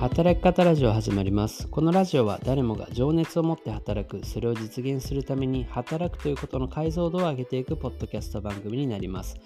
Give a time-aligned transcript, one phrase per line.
[0.00, 1.68] 働き方ラジオ始まります。
[1.68, 4.24] このラジオは誰もが情熱を持って働く。
[4.24, 9.36] それを実現するために働くということの解像度を上げていくポッドキャスト番組になります。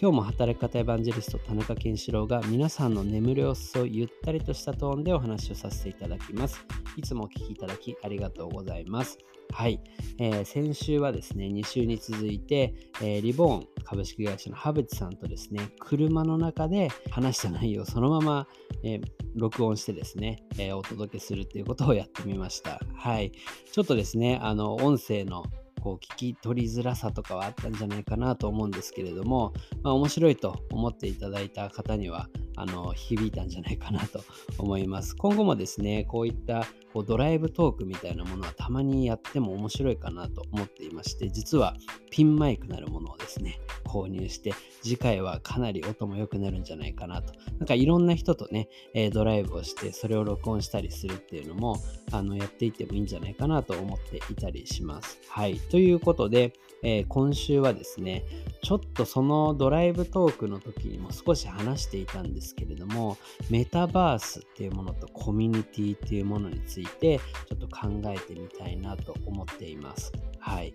[0.00, 6.64] 今日も働き方エヴァンジェリスト田中健志郎が皆さんの眠る様子をゆったりとしたトーンでお話をさせていただきます
[6.96, 9.18] いつもお聞きいただきありがとうございます
[9.52, 9.80] はい、
[10.20, 18.46] えー、先週はですね、2週に続いて、えー、リボーン株式会社の羽淵さんとですね、車の中で話した内容をそのまま、
[18.84, 19.02] えー、
[19.34, 22.78] 録音してですね、えお届けするっていうことをやってみました。
[22.94, 23.32] はい。
[23.72, 25.44] ちょっとですね、あの、音声の
[25.80, 34.22] こう聞き取りづらさとかはあったんじゃないかなと思うんですけれども、まあ、面白いと思っていただいた方にはあの響いたんじゃないかなと
[34.58, 35.16] 思います。
[35.16, 41.76] 今後もですね、こういったこうドライブトークみたいなものはたまにやっても面白いかなと思っていまして、実は
[42.10, 44.52] ピンマイクなるものをですね、購入して、
[44.82, 47.32] 次回はかなり音も良くなるんじゃないかなと。
[47.58, 51.76] なんかいろんな人とね、えドライブをして、それを録音したりするっていうのも、
[52.12, 55.18] あの、やっていってもいいんじゃないかなと思っていたりします。
[55.28, 55.58] はい。
[55.58, 58.24] ということで、えー、今週はですね、
[58.62, 63.16] ちょっとそのドライブトークの時にも少し話していたんですけれども、
[63.50, 70.12] メタバースっていうものとコミュニティっていうものについて、ついてちょっと考えてみたいなと思っています。
[70.38, 70.74] はい。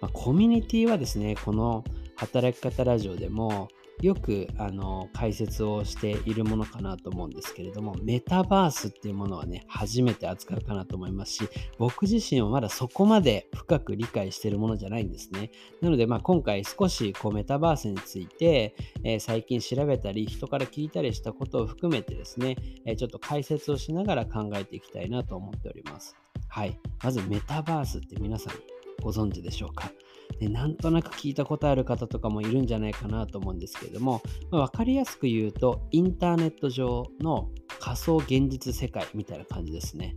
[0.00, 1.84] まあ、コミュニティはですね、この
[2.16, 3.68] 働き方ラジオでも
[4.02, 15.50] よくあの解説をしているものかなと思うんですけれども、メタバースっていうものはね、初めて扱うかなと思いますし、僕自身はまだそこまで深く理解しているものじゃないんですね。
[15.80, 26.14] なので、まあ、今回少しこうメタバースについて、えー、最近調べたり、人から聞いたりしたことを含めてですね、えー、ちょっと解説をしながら考えていきたいなと思っております。
[26.48, 26.78] はい。
[27.02, 28.54] まずメタバースって皆さん
[29.02, 29.90] ご存知でしょうか？
[30.38, 40.16] でなんとなく聞いたことある方とかもいるんじゃないかなと思うんですけれども、まあ、分かりやすく言うとインターネット上の仮想現実世界みたいな感じですね。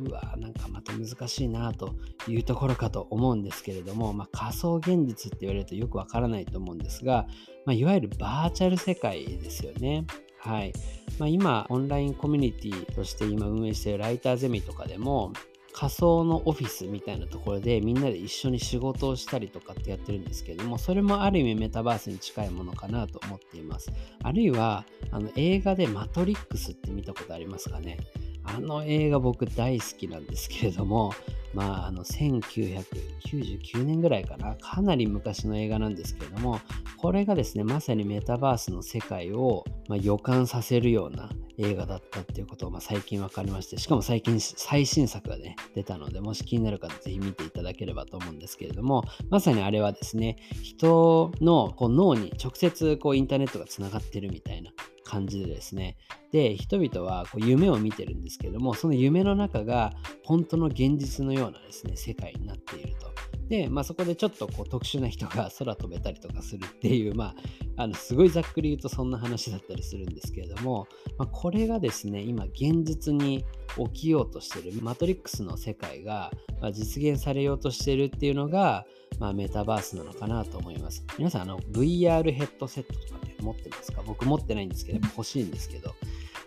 [0.00, 1.96] うわなんかまた難しいなと
[2.28, 7.26] いうところかと思うんですけれども、まあ、仮想現実って言われるとよくわからないと思うんですが、
[7.66, 10.06] まあ、いわゆるバーチャル世界ですよね。
[10.38, 10.72] はい
[11.18, 15.32] まあ、今、オンラインコミュニティとして今運営しているライターゼミとかでも、
[15.78, 23.92] 仮想のオフィスみたいなところでみんなで一緒に仕事をしたりとかってやってるんですけれども、それもある意味メタバースに近いものかなと思っています。
[24.24, 27.96] あるいは、あの映画でマトリックスって見たことありますかね？
[28.42, 31.12] あの映画僕大好きなんですけれども、
[31.54, 36.58] まあ、あの1999年ぐらいかな、かなり昔の映画なんですけれども、
[36.96, 54.70] これがですね、まさにメタバースの世界を、まあ、予感させるような映画だったっていうことを、まあ、最近分かりまして、しかも最近最新作がね、出たので、もし気になる方、ぜひ見ていただければと思うんですけれども、まさにあれはですね、人のこう脳に直接こうインターネットがつながってるみたいな
[55.04, 55.96] 感じでですね、
[56.30, 59.92] で、人々はこう夢を見てるんですけども、その夢の中が
[60.24, 63.37] 本当の現実のようなですね、世界になっていると。
[63.48, 67.34] で、まあ、そこでちょっとこう特殊な人が空飛べたりとかするっていう、ま
[67.76, 70.86] あ、あのすごいざっくり言うとそんな話だったりするんですけれども、
[71.16, 73.44] まあ、これがですね、今現実に
[73.92, 76.30] 起きようとしてるマトリックスの世界が
[76.72, 78.84] 実現されようとしてるっていうのが、
[79.18, 81.04] まあ、メタバースなのかなと思います。
[81.16, 84.02] 皆さん、あの VR ヘッドセットとかね、持ってますか？
[84.06, 85.94] 僕持ってないんですけど、欲しいんですけど、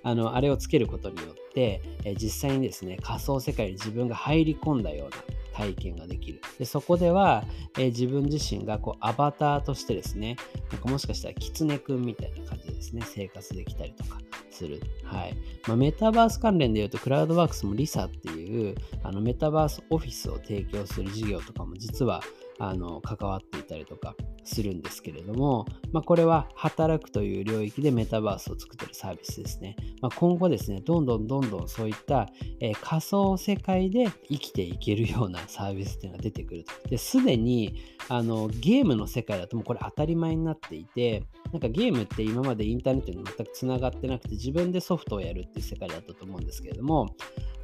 [0.03, 5.15] あの、あれをつけることによって、え実際にですね、仮想世界に自分が入り込んだような
[5.61, 6.41] 体験ができる。
[6.57, 7.43] でそこでは、
[7.77, 10.35] え自分自身がこうアバターとしてですね、
[10.71, 14.19] なんかもしかしたらキツネくんみたいな感じですね、生活できたりとか
[14.49, 14.81] する。
[15.03, 15.35] はい。
[15.67, 22.21] まあ、メタバース関連で言うと、クラウドワークスもリサっていう、あのメタバースオフィスを提供する事業とかも実は
[22.59, 29.75] あの関わっていたりとかするんですけれども、まあ、これは働くという領域でメタバースを作ってるサービスですね。
[30.01, 32.27] まあ、今後ですね、どんどんどんどんそういった、
[32.59, 36.89] えー、仮想世界で生きていけるようなサービスっていうのが出てくると。
[36.89, 37.75] ですでに
[38.09, 47.05] あのゲームの世界だともうこれ当たり前になっていて、なんかゲームって今までインターネットに全くつながってなくて自分でソフトをやるっていう世界だったと思うんですけれども、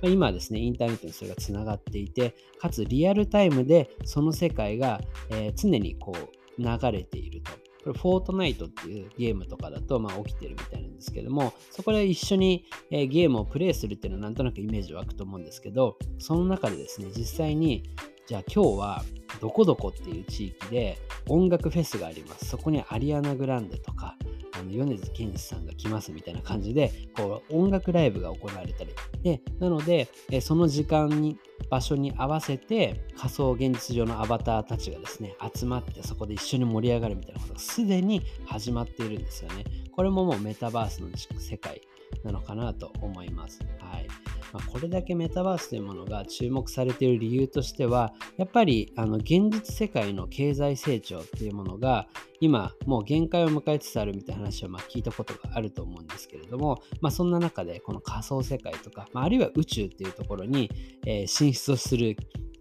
[0.02, 7.52] まあ、今ですね、インターネットにそれがつながっていて、かつリアルタイムでその世界が、えー、常にこう流れていると。
[7.84, 17.84] これ、フォートナイトっていうゲームとかだと、まあ、起きてるみたいなんですけども、そこで一緒に、えー、ゲームをプレイするっていうのはなんとなくイメージ湧くと思うんですけど、その中でですね、実際に、
[18.28, 19.04] じゃあ今日は
[19.40, 20.98] どこどこっていう地域で
[21.30, 22.46] 音楽フェスがあります。
[22.46, 24.16] そこにアリアナ・グランデとか、
[24.52, 31.38] あの米津玄師さんが来ますみたいな感じでこう音楽ライブが行われたりでなのでえその時間に
[31.70, 41.10] 場所に合わせて仮想現実上のアバターたちがですね集まってそこで一緒に盛り上がるみたいなことがすでに始まっているんですよねこれももうメタバースの
[41.40, 41.82] 世界
[42.24, 43.60] なのかなと思います。
[43.80, 52.08] はいまあ、これだけメタバースというものが注目されている理由としては、やっぱりあの現実世界の経済成長っていうものが
[52.40, 60.70] 今もう限界を迎えつつあるみたいな話をま聞いたことがあると思うんですけれども、まあ、そんな中でこの仮想世界とか、まあ、あるいは宇宙っていうところに、
[61.06, 62.16] え、進出をする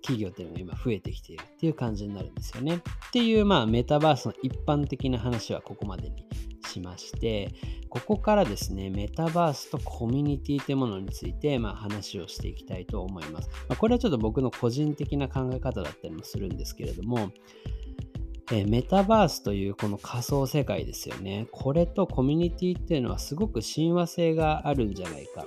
[0.06, 2.76] 企業っていうのが今増えてきているっていう感じになるんですよね。
[2.76, 2.80] っ
[3.10, 6.24] ていうまあメタバースの一般的な話はここまでに
[6.76, 7.54] しまして、
[7.88, 13.48] ここからですね、メタバースとコミュニティというものについて、まあ、話をしていきたいと思います。
[13.68, 17.30] まあ、これはちょっと僕の個人的な考え方だったりもするんですけれども、
[18.52, 21.48] えメタバースというこの仮想世界ですよね。
[21.50, 25.46] これとコミュニティっていうのはすごく親和性があるんじゃないか。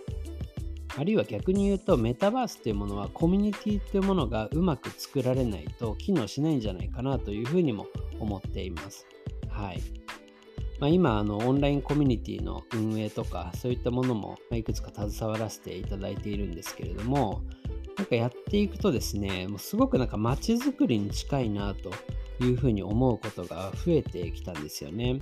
[0.97, 7.87] あるいは逆に言うとメタバースっていうものはコミュニティっていうものがうまく作られないと機能しないんじゃないかなというふうにも
[8.19, 9.05] 思っています。
[9.49, 9.98] はい。
[10.79, 17.41] まあ、今あのオンラインコミュニティの運営とかそういったものもいくつか携わらせていただいているんですけれども
[17.97, 21.91] なんかやっていくとですねもうすごくなんか街づくりに近いなと
[22.43, 25.19] いうふうに思うことが増えてきたんですよね。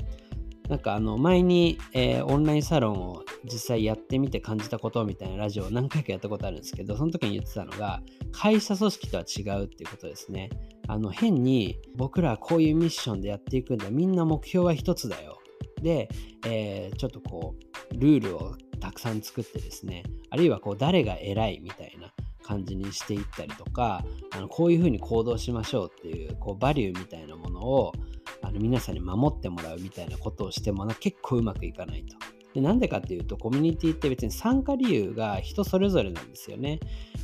[0.70, 8.02] なんかあの前に、えー、オンラインサロンを実際やってみて感じたことみたいなラジオを何回かやったことあるんですけどその時に言ってたのが
[8.34, 10.50] 会社組織とは違うっていうことですね。
[10.90, 15.40] あの変に僕らはこういうミッションでやっていくんだみんな目標は一つだよ
[15.82, 16.10] で、
[16.46, 17.56] えー、ちょっとこ
[17.92, 22.12] う、ルールをたくさん作ってですね、あるいはこう、誰が偉いみたいな
[22.44, 27.94] 感じにしていったりとか、あのこういうふうに行動しましょうっていう、こう、バリューみたいなものを、
[28.42, 32.16] あの皆さんに守ってもらうみたいなことをしても結構うまくいかないと。
[32.54, 36.80] でなんでかっていうとコミュニティって別に参加理由が人それぞれなんですよね。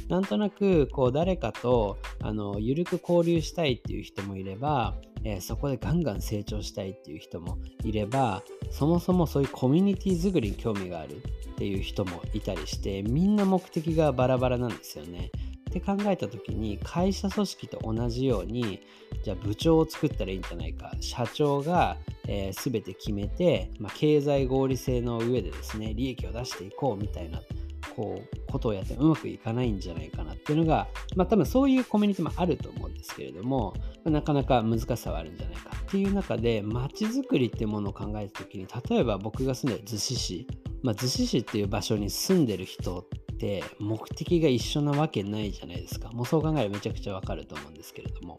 [0.09, 15.31] なんとなくこう誰かとあの緩く交流したいっていう人もいればえー、そこでガンガン成長したいっていう人もいればそもそもそういうコミュニティ作りに興味があるっていう人もいたりしてみんな目的がバラバラなんですよね。
[15.69, 18.79] って考えた時に会社組織と同じように
[19.23, 21.97] じゃあ部長を作ったらいいんじゃないか社長が、
[22.27, 27.41] えー、全て決めて、まあ、経済合理性の上でですね利益を出していこうみたいな
[27.95, 33.73] こうことをやってうまくいかないんじゃないかなっていうのが、まあ、多分そういうコミュニティもあると思うんですけれども、
[34.03, 40.47] まあ、なかなか難しさはあるんじゃないかっていう中で街づくりっていうものを考えた時に例えば僕が住んでる逗子市、
[40.81, 42.99] まあ、逗子市っていう場所に住んでる人
[43.33, 46.09] って目的が一緒なわけないじゃないですか。
[46.11, 48.37] もうそう考えるとめちゃくちゃわかると思うんですけれども。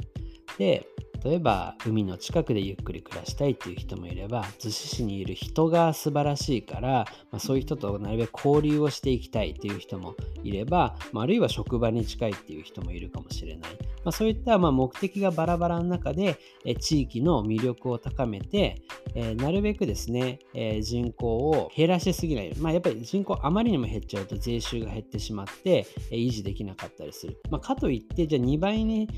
[0.59, 0.87] で
[1.25, 13.73] 例えば海の近くでゆっくり暮らしたいっていう人もいれば逗子市にいる人が素晴らしいから、まあ、そういう人となるべく交流をしていきたいっていう人もいれば、まあ、あるいは職場に近いっていう人もいるかもしれない、
[14.05, 18.82] まあ、そういったま目的がバラバラの中でえ地域の魅力を高めて、
[19.15, 29.09] えー、なるべくですね、えー、人口を減らしすぎない、ま、やっぱり人口あまりにも減っちゃうと税収が減ってしまって、え、維持できなかったりする、まかといってじゃあ2倍に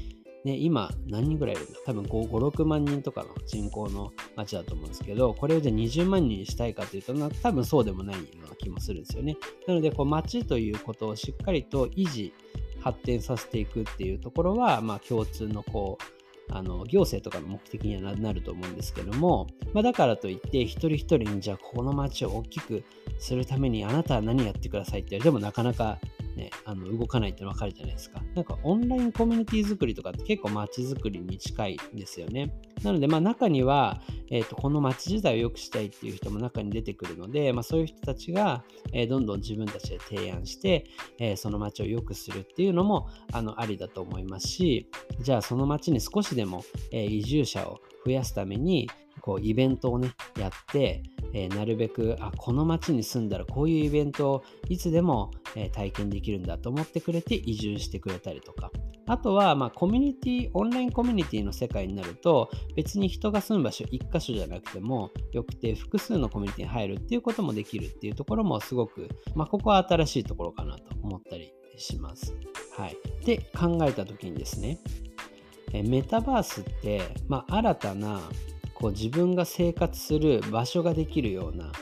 [0.47, 1.81] ね、今何人ぐらいいるんだ？
[1.85, 9.37] 多分5、6万人とかの人口の街だと思うんですけど、これをじゃあ20万人にしたいかというと、多分そうでもないような気もするんですよね。
[9.67, 12.33] なので、こう街ということをしっかりと維持、
[12.81, 16.05] 発展させていくっていうところは、まあ、共通のこう、
[16.49, 22.85] あの行政とかの目的にはなると思うんですけども、まあ、だからといって一人一人にじゃあこの街を大きく
[23.19, 25.99] するためにあなたは何やってくださいって言われてもなかなか
[26.37, 28.23] ね、あの動かないってわかるじゃないですか。
[28.35, 32.53] なんかオンラインコミュニティ作りとかって結構街づくりに近いんですよね。
[32.83, 40.85] なので、まあ中には、えーと、この街自体を良くしたいっていう人も中に出てくるので、まあ、そういう人たちが、えー、どんどん自分たちで提案して、
[41.19, 44.91] えー、その街を良くするっていうのもあのありだと思いますし、
[45.21, 48.91] じゃあその街に少しでも、えー、移住者を増やすために、
[49.21, 51.03] こうイベントをね、やって、
[51.39, 58.71] え、なるべくあこの町に住んだらこういうイベントをいつでも、え、体験できるんだと思ってくれて移住してくれたりとか
[59.07, 72.35] あとは、まあ、コミュニティ、オンラインコミュニティの世界になると、別に人が住む場所1箇所じゃなくてもよくて、複数のコミュニティに入るっていうこともできるっていうところもすごく、まあ、ここは新しいところかなと思ったりします。
[72.77, 72.97] はい。
[73.25, 74.79] で、考えたときにですね、
[75.73, 78.21] メタバースって、まあ、新たな
[78.79, 81.73] こう自分が生活する場所ができるような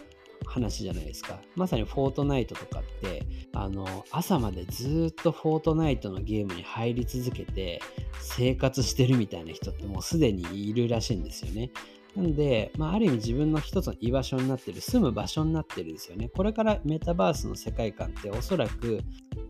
[0.47, 1.41] 話じゃないですか。
[1.57, 7.81] まさにフォートナイトとかって、あの、朝までずっとフォートナイトのゲームに入り続けて
[8.21, 11.71] 生活してるみたいな人ってもうすでにいるらしいんですよね。
[12.15, 16.29] なんで、まあ、ある意味自分の一つの居場所になってる、住む場所になってるんですよね。
[16.29, 19.01] これからメタバースの世界観っておそらく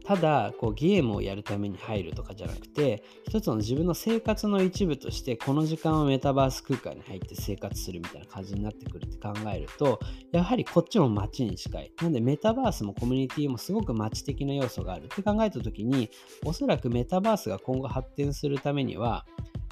[0.05, 10.01] ただこうゲームをやるために入るとかじゃなくて一つの自分の生活の一部としてこの時間はメタバース空間に入って生活するみたいな感じになってくるって考えると
[10.33, 16.11] やはりこっちも街に近いなんでメタバースもコミュニティもすごく街的な要素があるって考えた時に
[16.45, 19.25] おそらくメタバースが今後発展するためには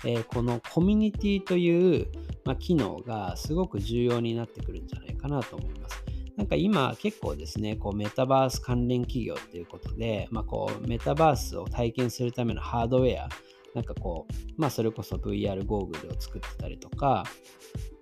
[0.04, 2.06] えー、このコミュニティという、
[2.44, 6.11] まあ、機能がすごく重要になってくるんじゃないかなと思います。
[6.36, 13.28] なんか今結構ですね、こうメタバース関連企業っていうことで、まあ、こうメタバースを体験するためのハードウェア、
[13.74, 17.24] なんかこう、まあそれこそ VR ゴーグルを作ってたりとか、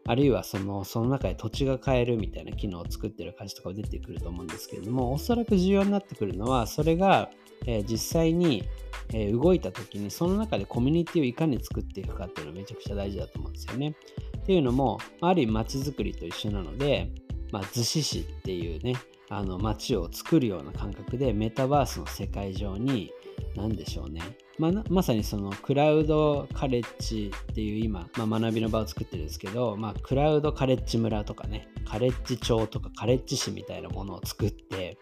[0.07, 7.31] あるいはそのその中で土地が買えるみたいな機能を作ってる会社とか出てくると思うんですけれども、おそらく重要になってくるのは、それが、
[7.67, 8.65] えー、実際に、
[9.13, 13.95] えー、動いた時に、その中でコミュニティをいかに作っていくかっていうのはめちゃくちゃ大事だと思うんですよね。
[14.39, 17.13] っていうのも、ある意味街づくりと一緒なので、
[17.53, 18.95] まあ、逗子市っていうね、
[19.29, 23.13] あの街を作るような感覚でメタバースの世界上に
[23.57, 24.23] 何でしょうね。
[24.59, 34.99] ままさにそのクラウドカレッジっていう今、まあ、学びの場を作ってるんですけど、まあ、クラウドカレッジ村とかねカレッジ町とかカレッジ市みたいなものを作って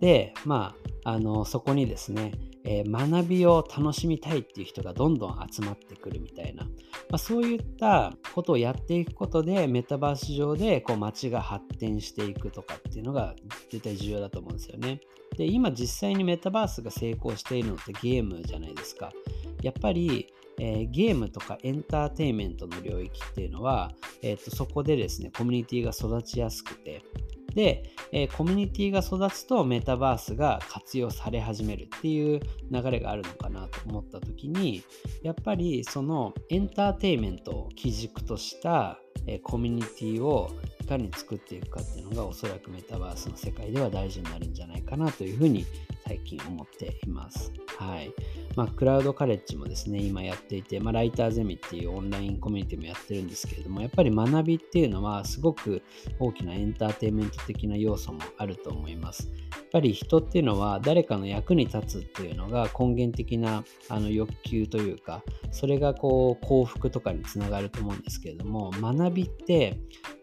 [0.00, 0.74] でま
[1.04, 2.32] ああのそこにですね
[2.64, 6.70] えー、学びを楽しみたいっていう人がどんどん集まってくるみたいな、ま
[7.12, 13.34] あ、そういったことをやっていくことでメタバース上でこう街が発展していくとかっていうのが
[13.70, 15.00] 絶対重要だと思うんですよね。
[15.36, 19.12] で今実際にメタバースが成功しているのってゲームじゃないですか。
[19.62, 20.28] やっぱり
[20.58, 23.90] えー、ゲームとかエンターテインメントの領域っていうのは、
[24.22, 27.02] えーとそこでですねコミュニティが育ちやすくて
[27.54, 32.40] で、えー、コミュニティが育つとメタバースが活用され始めるっていう
[32.70, 34.82] 流れがあるのかなと思った時に
[35.22, 45.64] やっぱりそのエンターテインメントを基軸とした、えー、コミュニティをいかに作っていくかっていうのがおそらくメタバースの世界では大事になるんじゃないかなというふうに
[46.12, 47.50] 最近思っています。
[47.78, 48.12] はい。
[48.54, 55.82] まあ、クラウドカレッジもですね、今やっていて、まあ、ライターゼミっていうオンラインコミュニティもやってるんですけれども、やっぱり学びっていうのはすごく
[56.18, 59.32] 大きなエンターテインメント的な要素もあると思います。
[59.52, 69.78] やっぱり人っていうのは誰かの役に立つっていうのが根源的なあの欲求というか、それがこう幸福とかにつながると思うんですけれども、学びって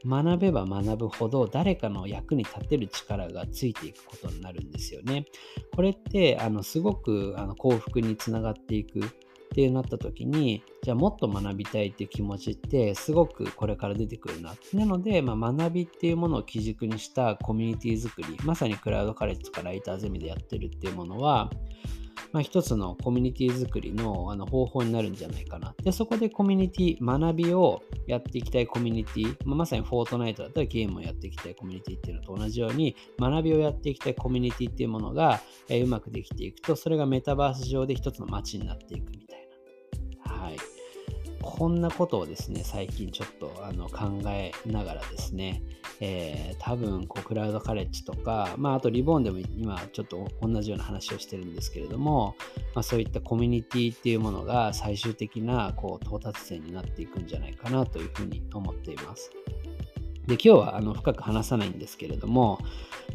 [0.05, 5.25] 学べば学ぶほど誰かの役に立てる力がついていくことになるんですよね。
[5.75, 14.53] これってあのすごくあの幸福につながっていくってなった時にじゃあもっと学びたいっていう気持ちってすごくこれから出てくるな。
[14.73, 21.49] なので、まあ、学びっていうものを基軸にしたコミュニティ作りまさにクラウドカレッジとかライターゼミでやってるっていうものは
[22.31, 25.73] まあ、一つのコミュニティ作りのあの方法になるんじゃないかな。
[25.83, 39.28] で、そこでコミュニティ、学びをやっていきたいコミュニティ、まあ、まさにフォートナイトだったらゲームをやっていきたいコミュニティっていうのと同じように、学びをやっていきたいコミュニティっていうものが、えー、うまくできていくと、それがメタバース上で一つの街になっていくみ。
[41.59, 45.61] こんなことをですね、最近ちょっとあの考えながらですね、
[45.99, 52.37] えー、多分こうクラウドカレッジとか、まあ、あとリボンでも今ちょっと同じような話をしてるんですけれども、
[52.73, 59.29] まあ、そういったコミュニティっていうものが最終的なこう到達点になっていくんじゃないかなというふうに思っています。
[60.29, 62.59] で今日はあの深く話さないんですけれども、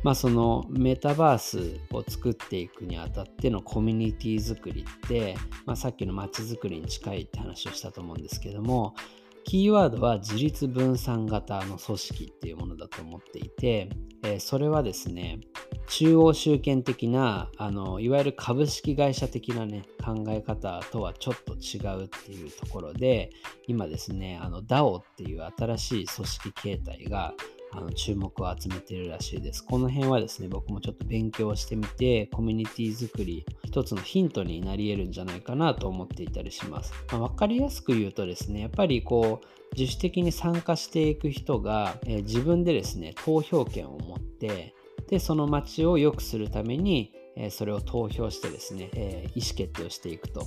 [0.03, 8.97] まあ、そのメタバースを作っていくにあたってのコミュニティ作りって、まあ、さっきの街づくりに近いって話をしたと思うんですけども
[9.45, 13.89] キーワードは自立分散型の組織っていうものだと思っていて、
[14.23, 15.41] え、それはですね
[15.87, 23.31] 中央集権的なあのいわゆる株式会社的なね考え方とはちょっと違うっていうところで
[23.67, 27.35] 今ですねあの DAO っていう新しい組織形態が
[27.77, 29.65] あの注目を集めてるらしいです。
[29.65, 36.93] この辺はですね、僕もちょっと勉強してみて、コミュニティ作り、一つのヒントになり得るんじゃないかなと思っていたりします。
[37.11, 44.75] まあ、分かりやすく言うとですね、やっぱりこう、自主的に参加していく人が、えー、自分でですね、投票権を持って、
[45.09, 50.47] で、その街を良くするために、えー、それを投票してですね、えー、意思決定をしていくと。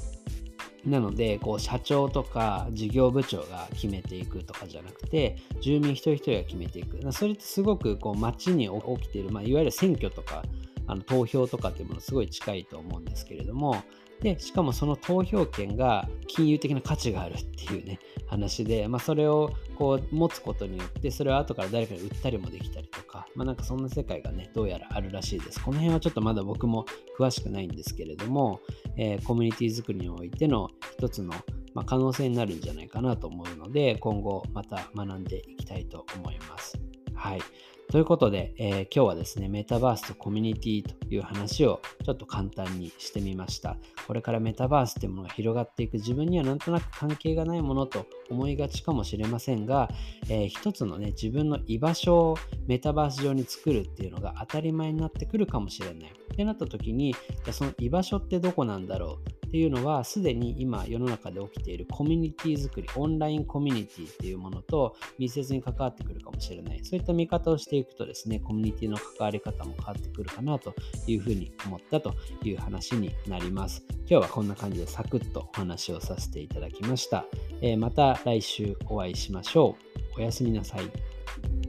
[0.85, 7.11] なので、こう社長とか事業部長が決めていくとかじゃなくて、住民一人一人が決めていく。
[7.11, 10.43] それってすごくこう街に起きている、まあ、いわゆる選挙とか
[10.87, 13.83] あの投票とかっていうものすごい近いと思うんですけれども、
[14.21, 25.63] で、しかもその投票権が金融的な価値があるっていうね、話で、まあ、それをこう持つことによって、それを後から誰かに売ったりもできたりとか、まあ、なんかそんな世界がね、どうやらあるらしいです。
[25.63, 26.85] この辺はちょっとまだ僕も
[27.17, 28.59] 詳しくないんですけれども、
[28.97, 31.33] えー、コミュニティ作りにおいての一つの、
[31.73, 36.79] ま、可能性になるんじゃないかなと思うので、今後また学んでいきたいと思います。
[37.13, 37.39] はい。
[37.89, 43.77] ということで、えー、今日はですね、メタバースとコミュニティという話をちょっと簡単にしてみました。
[44.07, 49.89] これからメタバースっていうものが広がっていく自分にはなんとなく関係がないものと思いがちかもしれませんが、
[50.27, 56.11] えー、一つのね、自分の居場所をメタバース上に作るっていうのが当たり前になってくるかもしれない。
[56.11, 57.15] ってなった時に、
[57.45, 59.36] じゃその居場所ってどこなんだろう？
[59.47, 66.79] っていうのは、すでに今世の中で起きているコミュニティ作り、オンラインコミュニティっていうものと密接に関わってくるかもしれない。
[66.83, 70.73] そういった見方をしていくとですね、コミュニティの関わり方も変わってくるかなと
[71.07, 72.13] いうふうに思ったと
[72.43, 73.85] いう話になります。
[74.01, 77.25] 今日はこんな感じでサクッとお話をさせていただきました。
[77.61, 79.75] えー、また来週お会いしましょ
[80.17, 80.19] う。
[80.19, 81.66] おやすみなさい。